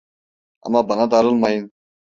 Ama 0.61 0.89
bana 0.89 1.11
darılmayın… 1.11 1.71